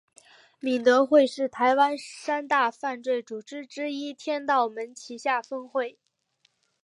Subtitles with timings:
[0.59, 5.99] 敏德会是台湾三大犯罪组织之一天道盟旗下分会。